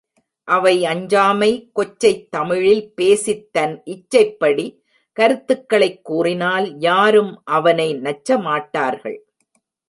[0.43, 4.83] அவை அஞ்சாமை கொச்சைத் தமிழில் பேசித் தன் இச்சைப்படி
[5.19, 9.19] கருத்துகளைக் கூறினால் யாரும் அவனை நச்சமாட்டார்கள்.